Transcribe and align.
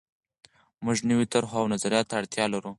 موږ 0.85 0.97
نویو 1.09 1.31
طرحو 1.33 1.57
او 1.61 1.71
نظریاتو 1.73 2.09
ته 2.09 2.13
اړتیا 2.19 2.45
لرو. 2.53 2.69